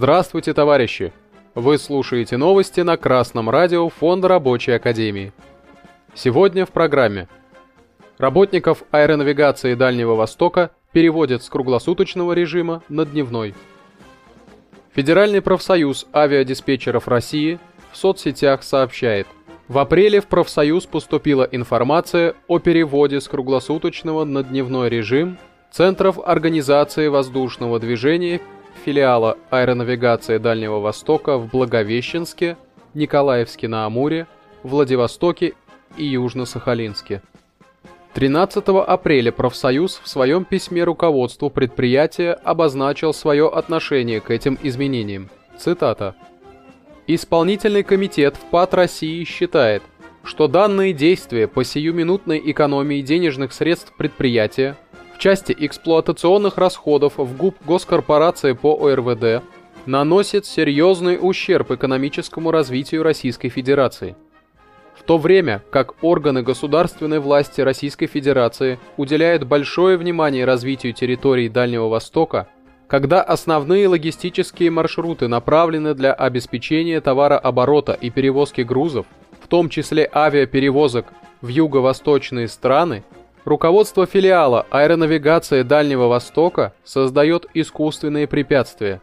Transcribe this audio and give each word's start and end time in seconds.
Здравствуйте, 0.00 0.54
товарищи! 0.54 1.12
Вы 1.56 1.76
слушаете 1.76 2.36
новости 2.36 2.82
на 2.82 2.96
Красном 2.96 3.50
радио 3.50 3.88
Фонда 3.88 4.28
Рабочей 4.28 4.70
Академии. 4.70 5.32
Сегодня 6.14 6.64
в 6.64 6.68
программе. 6.68 7.26
Работников 8.16 8.84
аэронавигации 8.92 9.74
Дальнего 9.74 10.14
Востока 10.14 10.70
переводят 10.92 11.42
с 11.42 11.48
круглосуточного 11.48 12.32
режима 12.32 12.84
на 12.88 13.04
дневной. 13.04 13.56
Федеральный 14.94 15.42
профсоюз 15.42 16.06
авиадиспетчеров 16.14 17.08
России 17.08 17.58
в 17.90 17.96
соцсетях 17.96 18.62
сообщает, 18.62 19.26
в 19.66 19.78
апреле 19.78 20.20
в 20.20 20.28
профсоюз 20.28 20.86
поступила 20.86 21.42
информация 21.50 22.36
о 22.46 22.60
переводе 22.60 23.20
с 23.20 23.26
круглосуточного 23.26 24.22
на 24.22 24.44
дневной 24.44 24.90
режим 24.90 25.38
центров 25.72 26.20
организации 26.24 27.08
воздушного 27.08 27.80
движения 27.80 28.40
филиала 28.84 29.36
аэронавигации 29.50 30.38
Дальнего 30.38 30.80
Востока 30.80 31.36
в 31.36 31.50
Благовещенске, 31.50 32.56
Николаевске 32.94 33.68
на 33.68 33.84
Амуре, 33.84 34.26
Владивостоке 34.62 35.54
и 35.96 36.04
Южно-Сахалинске. 36.16 37.20
13 38.14 38.64
апреля 38.86 39.30
профсоюз 39.30 40.00
в 40.02 40.08
своем 40.08 40.44
письме 40.44 40.84
руководству 40.84 41.50
предприятия 41.50 42.32
обозначил 42.32 43.12
свое 43.12 43.48
отношение 43.48 44.20
к 44.20 44.30
этим 44.30 44.58
изменениям. 44.62 45.28
Цитата. 45.58 46.14
Исполнительный 47.06 47.82
комитет 47.82 48.36
ВПАТ 48.36 48.74
России 48.74 49.24
считает, 49.24 49.82
что 50.24 50.48
данные 50.48 50.92
действия 50.92 51.48
по 51.48 51.64
сиюминутной 51.64 52.42
экономии 52.44 53.00
денежных 53.02 53.52
средств 53.52 53.92
предприятия 53.96 54.76
части 55.18 55.54
эксплуатационных 55.58 56.56
расходов 56.56 57.14
в 57.18 57.36
ГУП 57.36 57.56
Госкорпорации 57.66 58.52
по 58.52 58.74
ОРВД 58.74 59.42
наносит 59.86 60.46
серьезный 60.46 61.18
ущерб 61.20 61.72
экономическому 61.72 62.50
развитию 62.50 63.02
Российской 63.02 63.48
Федерации. 63.48 64.16
В 64.94 65.02
то 65.02 65.18
время 65.18 65.62
как 65.70 65.94
органы 66.02 66.42
государственной 66.42 67.20
власти 67.20 67.60
Российской 67.60 68.06
Федерации 68.06 68.78
уделяют 68.96 69.44
большое 69.44 69.96
внимание 69.96 70.44
развитию 70.44 70.92
территорий 70.92 71.48
Дальнего 71.48 71.88
Востока, 71.88 72.48
когда 72.88 73.22
основные 73.22 73.88
логистические 73.88 74.70
маршруты 74.70 75.28
направлены 75.28 75.94
для 75.94 76.12
обеспечения 76.12 77.00
товарооборота 77.00 77.92
и 77.92 78.10
перевозки 78.10 78.62
грузов, 78.62 79.06
в 79.40 79.46
том 79.46 79.68
числе 79.68 80.08
авиаперевозок 80.12 81.06
в 81.40 81.48
юго-восточные 81.48 82.48
страны, 82.48 83.04
Руководство 83.48 84.04
филиала 84.04 84.66
аэронавигации 84.68 85.62
Дальнего 85.62 86.06
Востока 86.06 86.74
создает 86.84 87.46
искусственные 87.54 88.26
препятствия. 88.26 89.00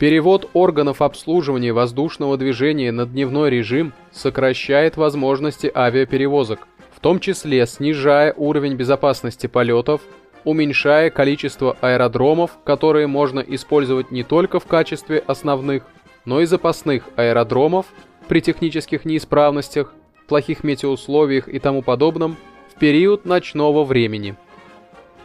Перевод 0.00 0.50
органов 0.54 1.00
обслуживания 1.00 1.72
воздушного 1.72 2.36
движения 2.36 2.90
на 2.90 3.06
дневной 3.06 3.50
режим 3.50 3.92
сокращает 4.10 4.96
возможности 4.96 5.70
авиаперевозок, 5.72 6.66
в 6.90 6.98
том 6.98 7.20
числе 7.20 7.64
снижая 7.68 8.34
уровень 8.36 8.74
безопасности 8.74 9.46
полетов, 9.46 10.00
уменьшая 10.42 11.10
количество 11.10 11.76
аэродромов, 11.80 12.58
которые 12.64 13.06
можно 13.06 13.38
использовать 13.38 14.10
не 14.10 14.24
только 14.24 14.58
в 14.58 14.66
качестве 14.66 15.22
основных, 15.28 15.84
но 16.24 16.40
и 16.40 16.46
запасных 16.46 17.04
аэродромов 17.14 17.86
при 18.26 18.40
технических 18.40 19.04
неисправностях, 19.04 19.94
плохих 20.26 20.64
метеоусловиях 20.64 21.46
и 21.46 21.60
тому 21.60 21.82
подобном– 21.82 22.36
в 22.74 22.78
период 22.78 23.24
ночного 23.24 23.84
времени. 23.84 24.34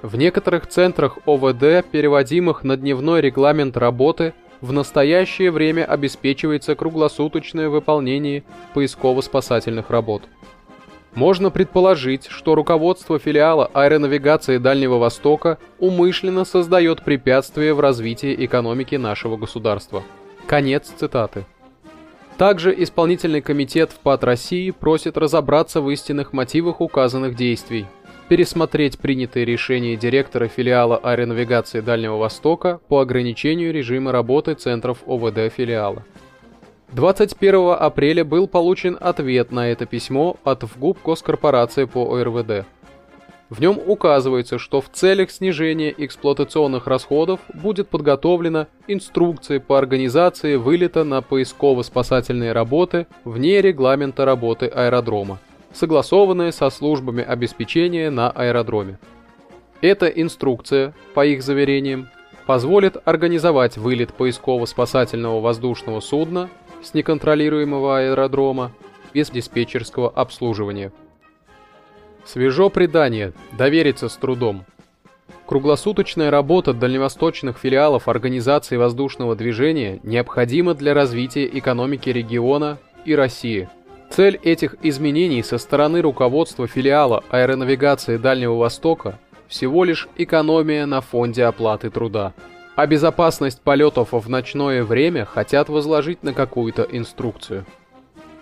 В 0.01 0.15
некоторых 0.15 0.67
центрах 0.67 1.17
ОВД, 1.25 1.85
переводимых 1.89 2.63
на 2.63 2.77
дневной 2.77 3.21
регламент 3.21 3.75
работы, 3.75 4.33
в 4.61 4.71
настоящее 4.71 5.51
время 5.51 5.85
обеспечивается 5.85 6.75
круглосуточное 6.75 7.69
выполнение 7.69 8.43
поисково-спасательных 8.73 9.89
работ. 9.89 10.23
Можно 11.15 11.49
предположить, 11.49 12.27
что 12.27 12.53
руководство 12.53 13.17
филиала 13.17 13.69
аэронавигации 13.73 14.57
Дальнего 14.57 14.97
Востока 14.97 15.57
умышленно 15.79 16.45
создает 16.45 17.03
препятствия 17.03 17.73
в 17.73 17.79
развитии 17.79 18.35
экономики 18.45 18.95
нашего 18.95 19.37
государства. 19.37 20.03
Конец 20.45 20.93
цитаты. 20.95 21.45
Также 22.39 22.73
исполнительный 22.81 23.41
комитет 23.41 23.91
ВПАТ 23.91 24.23
России 24.23 24.71
просит 24.71 25.17
разобраться 25.17 25.81
в 25.81 25.89
истинных 25.89 26.31
мотивах 26.31 26.79
указанных 26.79 27.35
действий, 27.35 27.85
пересмотреть 28.29 28.97
принятые 28.97 29.43
решения 29.43 29.97
директора 29.97 30.47
филиала 30.47 30.95
аэронавигации 30.95 31.81
Дальнего 31.81 32.15
Востока 32.15 32.79
по 32.87 33.01
ограничению 33.01 33.73
режима 33.73 34.13
работы 34.13 34.53
центров 34.53 34.99
ОВД 35.05 35.53
филиала. 35.53 36.05
21 36.93 37.75
апреля 37.77 38.23
был 38.23 38.47
получен 38.47 38.97
ответ 39.01 39.51
на 39.51 39.67
это 39.67 39.85
письмо 39.85 40.37
от 40.45 40.63
ВГУП 40.63 40.97
Госкорпорации 41.03 41.83
по 41.83 42.15
ОРВД. 42.15 42.65
В 43.49 43.59
нем 43.61 43.79
указывается, 43.83 44.59
что 44.59 44.79
в 44.79 44.89
целях 44.89 45.31
снижения 45.31 45.93
эксплуатационных 45.97 46.85
расходов 46.85 47.39
будет 47.51 47.89
подготовлена 47.89 48.67
инструкция 48.87 49.59
по 49.59 49.79
организации 49.79 50.55
вылета 50.55 51.03
на 51.03 51.21
поисково-спасательные 51.21 52.51
работы 52.51 53.07
вне 53.25 53.61
регламента 53.61 54.23
работы 54.23 54.67
аэродрома, 54.67 55.39
согласованная 55.73 56.51
со 56.51 56.69
службами 56.69 57.23
обеспечения 57.23 58.11
на 58.11 58.29
аэродроме. 58.29 58.99
Эта 59.81 60.05
инструкция, 60.05 60.93
по 61.15 61.25
их 61.25 61.41
заверениям, 61.41 62.09
позволит 62.45 62.97
организовать 63.05 63.77
вылет 63.77 64.13
поисково-спасательного 64.13 65.41
воздушного 65.41 66.01
судна 66.01 66.49
с 66.83 66.93
неконтролируемого 66.93 67.99
аэродрома 67.99 68.73
без 69.11 69.31
диспетчерского 69.31 70.09
обслуживания. 70.09 70.91
Свежо 72.25 72.69
предание, 72.69 73.33
довериться 73.57 74.09
с 74.09 74.15
трудом. 74.15 74.65
Круглосуточная 75.45 76.29
работа 76.29 76.73
дальневосточных 76.73 77.57
филиалов 77.57 78.07
Организации 78.07 78.77
воздушного 78.77 79.35
движения 79.35 79.99
необходима 80.03 80.75
для 80.75 80.93
развития 80.93 81.45
экономики 81.45 82.09
региона 82.09 82.77
и 83.03 83.15
России. 83.15 83.67
Цель 84.11 84.39
этих 84.43 84.75
изменений 84.83 85.41
со 85.43 85.57
стороны 85.57 86.01
руководства 86.01 86.67
филиала 86.67 87.23
аэронавигации 87.29 88.17
Дальнего 88.17 88.55
Востока 88.55 89.19
всего 89.47 89.83
лишь 89.83 90.07
экономия 90.17 90.85
на 90.85 91.01
фонде 91.01 91.45
оплаты 91.45 91.89
труда. 91.89 92.33
А 92.75 92.85
безопасность 92.85 93.61
полетов 93.61 94.09
в 94.11 94.29
ночное 94.29 94.83
время 94.83 95.25
хотят 95.25 95.69
возложить 95.69 96.23
на 96.23 96.33
какую-то 96.33 96.87
инструкцию. 96.89 97.65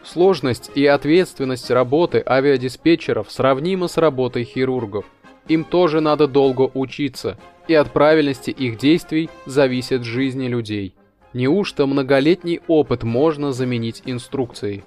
Сложность 0.07 0.71
и 0.73 0.85
ответственность 0.85 1.69
работы 1.69 2.23
авиадиспетчеров 2.25 3.29
сравнима 3.29 3.89
с 3.89 3.97
работой 3.97 4.45
хирургов. 4.45 5.03
Им 5.49 5.65
тоже 5.65 5.99
надо 5.99 6.27
долго 6.27 6.71
учиться, 6.73 7.37
и 7.67 7.73
от 7.73 7.91
правильности 7.91 8.49
их 8.49 8.77
действий 8.77 9.29
зависит 9.45 10.05
жизни 10.05 10.47
людей. 10.47 10.95
Неужто 11.33 11.85
многолетний 11.85 12.61
опыт 12.69 13.03
можно 13.03 13.51
заменить 13.51 14.01
инструкцией? 14.05 14.85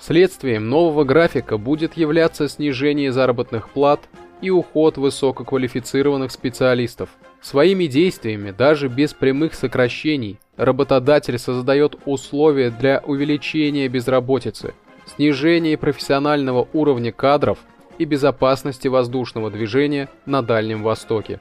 Следствием 0.00 0.68
нового 0.68 1.04
графика 1.04 1.56
будет 1.56 1.96
являться 1.96 2.48
снижение 2.48 3.12
заработных 3.12 3.70
плат 3.70 4.00
и 4.40 4.50
уход 4.50 4.98
высококвалифицированных 4.98 6.32
специалистов. 6.32 7.10
Своими 7.42 7.86
действиями, 7.86 8.52
даже 8.52 8.86
без 8.86 9.14
прямых 9.14 9.54
сокращений, 9.54 10.38
работодатель 10.56 11.38
создает 11.38 11.98
условия 12.06 12.70
для 12.70 13.02
увеличения 13.04 13.88
безработицы, 13.88 14.74
снижения 15.16 15.76
профессионального 15.76 16.68
уровня 16.72 17.10
кадров 17.10 17.58
и 17.98 18.04
безопасности 18.04 18.86
воздушного 18.86 19.50
движения 19.50 20.08
на 20.24 20.42
Дальнем 20.42 20.84
Востоке. 20.84 21.40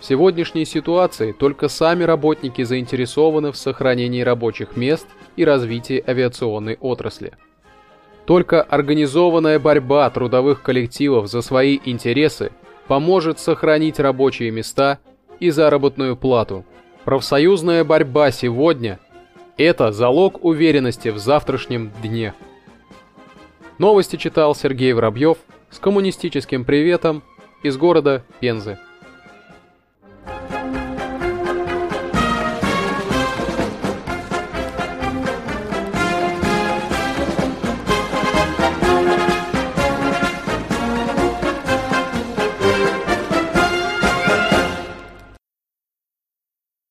В 0.00 0.04
сегодняшней 0.04 0.64
ситуации 0.64 1.32
только 1.32 1.66
сами 1.66 2.04
работники 2.04 2.62
заинтересованы 2.62 3.50
в 3.50 3.56
сохранении 3.56 4.22
рабочих 4.22 4.76
мест 4.76 5.08
и 5.34 5.44
развитии 5.44 6.02
авиационной 6.06 6.76
отрасли. 6.80 7.32
Только 8.24 8.62
организованная 8.62 9.58
борьба 9.58 10.08
трудовых 10.10 10.62
коллективов 10.62 11.26
за 11.28 11.42
свои 11.42 11.80
интересы 11.84 12.52
поможет 12.88 13.38
сохранить 13.38 14.00
рабочие 14.00 14.50
места 14.50 14.98
и 15.38 15.50
заработную 15.50 16.16
плату. 16.16 16.64
Профсоюзная 17.04 17.84
борьба 17.84 18.30
сегодня– 18.32 18.98
это 19.56 19.92
залог 19.92 20.44
уверенности 20.44 21.10
в 21.10 21.18
завтрашнем 21.18 21.92
дне. 22.02 22.34
Новости 23.78 24.16
читал 24.16 24.54
Сергей 24.54 24.92
Воробьев 24.92 25.38
с 25.70 25.78
коммунистическим 25.78 26.64
приветом 26.64 27.22
из 27.62 27.76
города 27.76 28.24
Пензы. 28.40 28.78